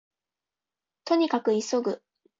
[1.05, 2.01] 兎に角急ぐ